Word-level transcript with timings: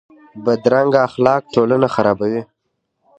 بدرنګه 0.45 0.99
اخلاق 1.07 1.41
ټولنه 1.53 1.87
خرابوي 1.95 2.41